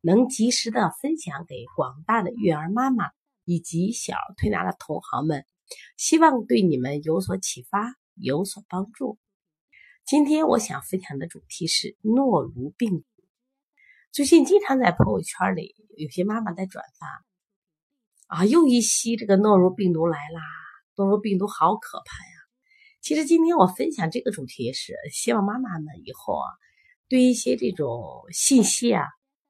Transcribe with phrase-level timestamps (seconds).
[0.00, 3.10] 能及时的分享给广大的育儿妈妈
[3.44, 5.44] 以及小儿推拿的同行们，
[5.96, 9.18] 希望对你们有所启发，有所帮助。
[10.04, 13.04] 今天我想分享的主题是诺如病毒。
[14.12, 20.40] 最近经常在朋友圈里有些妈妈在转发，啊，又一期这个诺如病毒来啦，
[20.96, 22.32] 诺如病毒好可怕呀！
[23.00, 26.48] 其实今天我分享这个主题是希望妈妈们以后啊，
[27.08, 29.04] 对一些这种信息啊。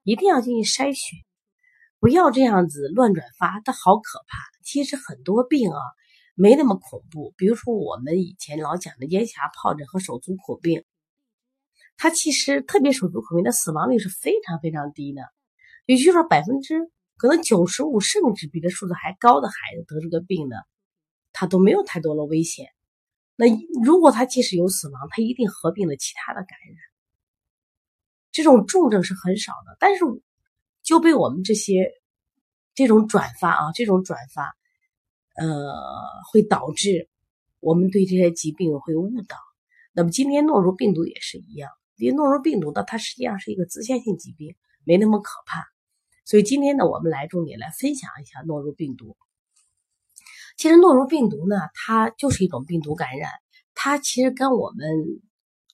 [0.06, 1.18] 一定要进行筛选，
[1.98, 4.38] 不要这样子乱转发，它好可怕。
[4.62, 5.80] 其实很多病啊，
[6.36, 7.34] 没那么恐怖。
[7.36, 10.84] 比如说我们以前老讲的咽峡疱疹和手足口病，
[11.96, 15.22] 它其实特别手足口病的死亡率是非常非常低的，
[15.86, 20.54] 也就是说百分之可能九十五甚至比这数字还高的孩子得这个病呢，
[21.32, 22.68] 他都没有太多的危险。
[23.34, 23.46] 那
[23.82, 26.76] 如果他即使有死亡，他一定合并了其他的感染。
[28.36, 30.04] 这种重症是很少的，但是
[30.82, 31.90] 就被我们这些
[32.74, 34.54] 这种转发啊，这种转发，
[35.36, 35.74] 呃，
[36.30, 37.08] 会导致
[37.60, 39.38] 我们对这些疾病会误导。
[39.94, 45.64] 那么今天诺如病毒也是一样，因为诺如病毒呢，它实际上是一个自限性疾病，没那么可怕。
[46.26, 49.16] 所以今天呢，我们来重点来分享一下诺如病毒。
[50.58, 53.30] 其实诺如病毒呢，它就是一种病毒感染，
[53.74, 54.86] 它其实跟我们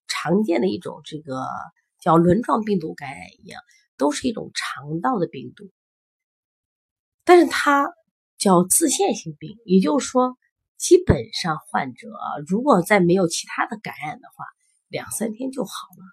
[0.06, 1.44] 常见的一种这个。
[2.02, 3.62] 叫轮状病毒感染一样，
[3.96, 5.70] 都是一种肠道的病毒，
[7.24, 7.88] 但是它
[8.36, 10.36] 叫自限性病，也就是说，
[10.76, 12.08] 基本上患者
[12.48, 14.44] 如果再没有其他的感染的话，
[14.88, 16.04] 两三天就好了。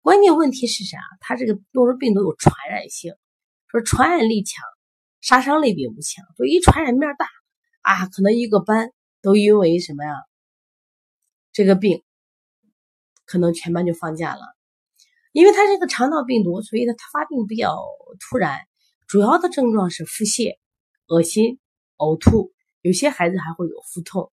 [0.00, 0.98] 关键问题是啥？
[1.18, 3.12] 它这个诺如病毒有传染性，
[3.66, 4.64] 说传染力强，
[5.20, 7.26] 杀伤力并不强，就一传染面大
[7.82, 10.12] 啊，可能一个班都因为什么呀？
[11.52, 12.04] 这个病
[13.24, 14.55] 可能全班就放假了。
[15.36, 17.76] 因为它是个肠道病毒，所以呢，它发病比较
[18.18, 18.60] 突然，
[19.06, 20.56] 主要的症状是腹泻、
[21.08, 21.58] 恶心、
[21.98, 24.32] 呕吐，有些孩子还会有腹痛，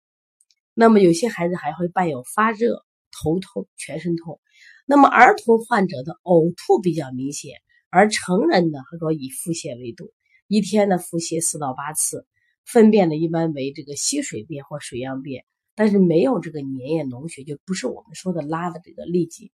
[0.76, 4.40] 那么有些孩子还会伴有发热、头痛、全身痛。
[4.86, 7.56] 那么儿童患者的呕吐比较明显，
[7.90, 10.14] 而成人呢，他说以腹泻为主，
[10.48, 12.28] 一天呢腹泻四到八次，
[12.64, 19.52] 粪便呢一般为这个稀水便或水样便，但是没有这个粘液脓血，就不是我们说的拉的这个痢疾。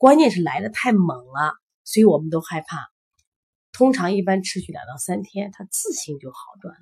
[0.00, 1.52] 关键是来的太猛了，
[1.84, 2.88] 所以我们都害怕。
[3.70, 6.80] 通常一般持续两到三天，它自行就好转了。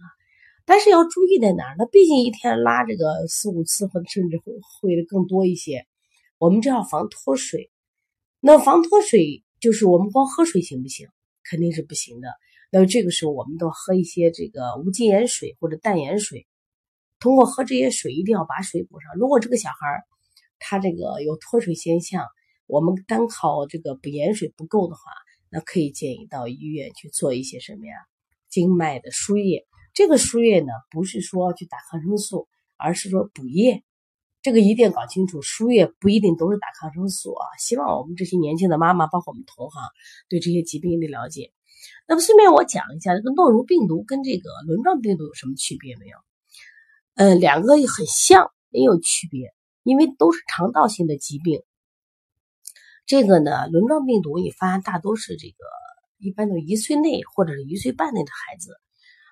[0.65, 1.75] 但是要注意在哪儿？
[1.77, 5.85] 那毕竟一天拉这个四五次，或甚至会会的更多一些。
[6.39, 7.73] 我们就要防脱水。
[8.39, 11.09] 那防脱水就是我们光喝水行不行？
[11.51, 12.29] 肯定是不行的。
[12.71, 16.47] 那么这个时候，我们都要喝一些这个无机盐水或者淡盐水。
[17.19, 19.11] 通过喝这些水，一定要把水补上。
[19.17, 20.05] 如果这个小孩
[20.61, 22.25] 他这个有脱水现象，
[22.69, 25.01] 我们单靠这个补盐水不够的话，
[25.51, 27.95] 那可以建议到医院去做一些什么呀？
[28.51, 29.67] 经脉的输液。
[29.95, 32.47] 这个输液呢，不是说去打抗生素，
[32.77, 33.83] 而是说补液。
[34.43, 37.45] 这个一定搞清楚，输液不一定都是打抗生素啊。
[37.59, 39.83] 希望我们这些年轻的妈妈，包括我们同行，
[40.29, 41.53] 对这些疾病的了解。
[42.07, 46.19] 那么顺便我讲一下，这个诺如病毒跟这个轮状病毒有什么区别没有？
[47.15, 51.63] 嗯，两个很像，也有区别，因为都是肠道性的疾病。
[53.09, 55.65] 这个呢，轮状病毒你发现大多是这个
[56.19, 58.77] 一般都一岁内或者是一岁半内的孩子，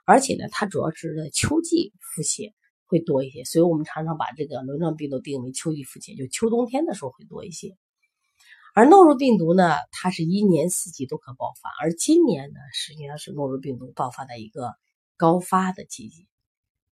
[0.06, 2.54] 而且呢，它主要是在秋季腹泻
[2.86, 7.76] 会多一些，所以我们常常把这个轮状病毒定为秋季腹泻，就秋冬天的时候会多一些。
[8.74, 14.72] 而诺如病毒呢，它是一年四季都可爆发，而今年呢，实际上是诺如病毒爆发的一个
[15.18, 16.24] 高发的季节，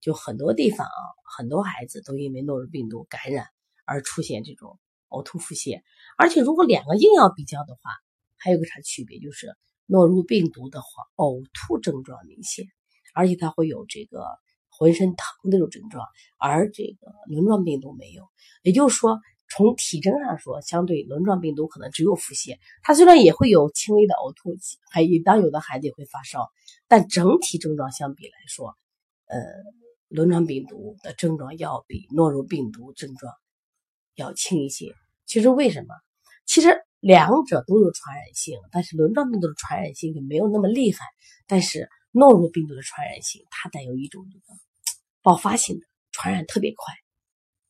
[0.03, 1.01] 就很多地方啊，
[1.35, 3.47] 很多孩子都因为诺如病毒感染
[3.87, 4.79] 而出现这种。
[5.15, 5.81] 呕吐、腹泻，
[6.19, 7.91] 而且如果两个硬要比较的话，
[8.37, 9.21] 还有个啥区别？
[9.21, 9.55] 就是
[9.87, 12.67] 诺如病毒的话，呕吐症状明显，
[13.15, 14.27] 而且它会有这个
[14.69, 16.05] 浑身疼那种症状，
[16.39, 18.25] 而这个轮状病毒没有。
[18.63, 24.57] 也就是说，从体征上说，相对轮状病毒可能只有腹泻，它虽然也会有轻微的呕吐，
[24.91, 26.51] 还当有的孩子也会发烧，
[26.89, 28.75] 但整体症状相比来说，
[29.27, 29.39] 呃，
[30.09, 33.33] 轮状病毒的症状要比诺如病毒症状
[34.15, 34.95] 要轻一些。
[35.27, 35.95] 其实为什么？
[36.47, 41.01] 其实两者都有传染性，但是轮状病毒的传染性就没有那么厉害。
[41.47, 44.45] 但是诺如病毒的传染性，它带有一种这个
[45.23, 46.95] 爆发性的传染特别快，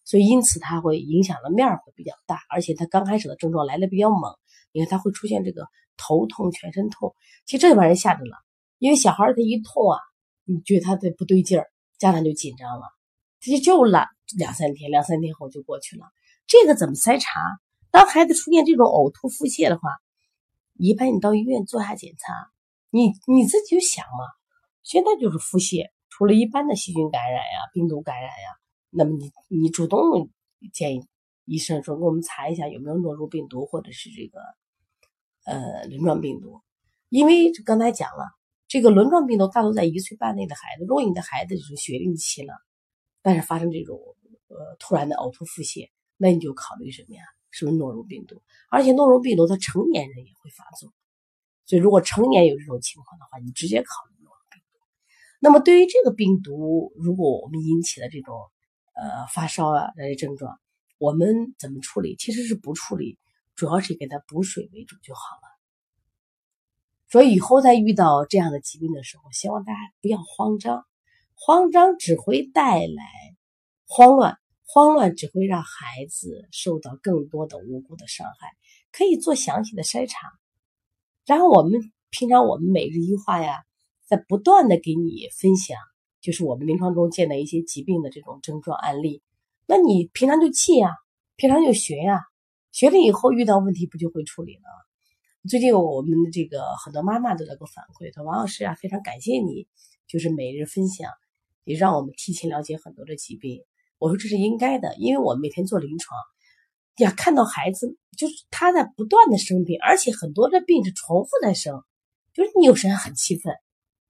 [0.05, 4.35] 所以因此它会影响的面儿会比较大，而且它刚开始的症状来的比较猛，
[4.73, 5.67] 你看它会出现这个
[5.97, 7.15] 头痛、全身痛，
[7.47, 8.37] 其实这就把人吓着了，
[8.79, 9.99] 因为小孩他一痛啊，
[10.45, 11.67] 你觉得他的不对劲儿，
[11.99, 12.87] 家长就紧张了，
[13.41, 16.07] 他就就了两三天，两三天后就过去了。
[16.46, 17.41] 这个怎么筛查？
[17.91, 19.88] 当孩子出现这种呕吐、腹泻的话，
[20.75, 22.32] 一般你到医院做下检查，
[22.91, 24.25] 你你自己就想嘛，
[24.82, 28.58] 现在就是腹泻，除了一般的细菌感染呀、病毒感染呀，
[28.91, 30.29] 那么你你主动
[30.73, 31.06] 建议
[31.44, 34.40] 医生说给我们查一下有没有诺如病毒或者是这个
[35.44, 36.61] 呃轮状病毒，
[37.08, 38.26] 因为刚才讲了，
[38.67, 42.55] 这个轮状病毒大多在一岁半内的孩子，如果你的孩子就是学龄期了，
[43.23, 43.99] 但是发生这种
[44.49, 45.88] 呃突然的呕吐、腹泻。
[46.16, 47.22] 那你就考虑什么呀？
[47.50, 48.43] 是不是诺如病毒？
[48.69, 50.93] 而且诺如病毒它成年人也会发作，
[51.66, 54.78] 所以如果成年有这种情况的话，你直接考虑诺如病毒。
[55.38, 58.34] 那么对于这个病毒，如果我们引起了这种
[58.94, 60.58] 呃发烧啊这些症状，
[60.99, 62.16] 我们怎么处理？
[62.16, 63.19] 其实是不处理，
[63.55, 65.49] 主要是给它补水为主就好了。
[67.08, 70.84] 所以以后在遇到这样的疾病的时候，希望大家不要慌张，
[71.34, 73.05] 慌张只会带来
[73.87, 74.38] 慌乱。
[74.75, 78.49] 慌乱只会让孩子受到更多的无辜的伤害，
[78.91, 80.32] 可以做详细的筛查。
[81.25, 83.62] 然后我们平常我们每日一话呀，
[84.05, 85.79] 在不断的给你分享，
[86.21, 89.23] 就是我们临床中见的一些疾病的这种症状案例。
[89.69, 90.91] 那你平常就记呀，
[91.37, 92.23] 平常就学呀，
[92.73, 95.49] 学了以后遇到问题不就会处理了？
[95.49, 99.69] 最近我们的这个很多妈妈都在给我反馈，说王老师啊，非常感谢你，
[100.09, 101.12] 就是每日分享，
[101.62, 103.62] 也让我们提前了解很多的疾病。
[104.05, 106.21] 我说这是应该的，因为我每天做临床，
[106.99, 111.83] 呀，看到孩子就是他在不断的生病，而且很多的病是重复在生，
[112.35, 113.55] 就是你有时候很气愤。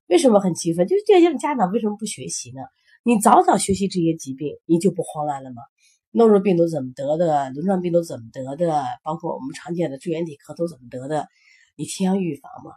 [0.09, 0.89] 为什么很气愤？
[0.89, 2.61] 就是这些家长为什么不学习呢？
[3.05, 5.63] 你早早学习这些疾病，你就不慌乱了吗？
[6.11, 7.51] 诺如病毒怎么得的？
[7.51, 8.83] 轮状病毒怎么得的？
[9.05, 11.29] 包括我们常见的支原体咳嗽怎么得的？
[11.77, 12.73] 你提前预防嘛。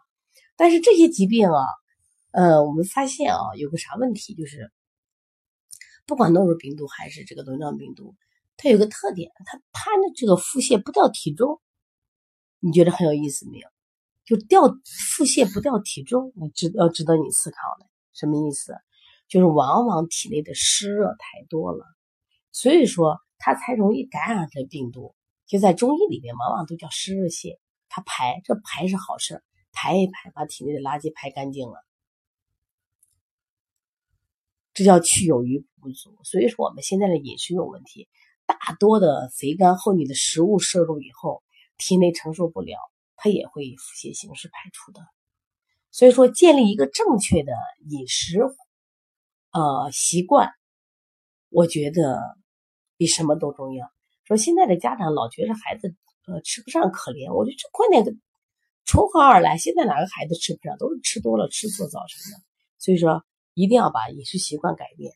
[0.56, 1.66] 但是这些疾病啊，
[2.32, 4.72] 呃，我们发现啊，有个啥问题就是。
[6.08, 8.16] 不管诺如病毒还是这个轮状病毒，
[8.56, 11.62] 它有个特点，它它的这个腹泻不掉体重，
[12.60, 13.68] 你觉得很有意思没有？
[14.24, 18.74] 就掉腹泻不掉体重，你值要值得你思考的，什么意思？
[19.28, 21.86] 就是往往体内的湿热太多了，
[22.54, 25.14] 所以说它才容易感染这病毒。
[25.46, 27.58] 就在中医里面，往往都叫湿热泻，
[27.90, 31.86] 它排这排是好事，排一排把体内的垃圾排干净了。
[34.78, 38.08] 这叫去有余不足，所以说我们现在的饮食有问题，
[38.46, 41.42] 大多的肥甘厚腻的食物摄入以后，
[41.80, 42.78] 体内承受不了，
[43.16, 45.02] 它也会以腹泻形式排出的。
[45.90, 47.54] 所以说，建立一个正确的
[47.90, 48.38] 饮食
[49.50, 50.52] 呃习惯，
[51.50, 52.22] 我觉得
[52.98, 53.92] 比什么都重要。
[54.26, 55.96] 说现在的家长老觉得孩子
[56.28, 58.06] 呃吃不上可怜，我觉得这观点
[58.86, 59.58] 从何而来？
[59.58, 62.44] 现在哪个孩子吃不上，都是吃多了吃错造成的。
[62.78, 63.26] 所以说。
[63.58, 65.12] 一定要把饮食习惯改变，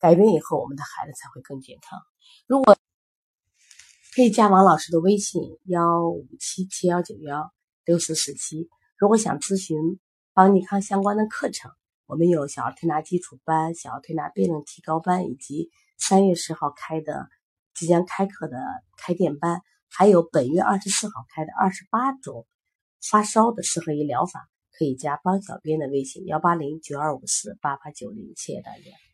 [0.00, 2.00] 改变以后，我们的孩子才会更健康。
[2.46, 2.74] 如果
[4.14, 7.52] 可以加王老师的微信幺五七七幺九幺
[7.84, 10.00] 六四四七，如果想咨询
[10.32, 11.70] 邦尼康相关的课程，
[12.06, 17.28] 我们有小儿推拿基础班、小儿推拿辩论提高班，以及三月十号开的
[17.74, 18.56] 即将开课的
[18.96, 22.46] 开店班，还有本月二十四号开的二十八种
[23.02, 24.48] 发烧的适合于疗法。
[24.72, 29.11] 可以加帮小编的微信：幺八零九二五四八八九零，谢谢大家。